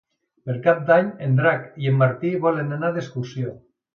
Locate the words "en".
1.25-1.35, 1.91-1.99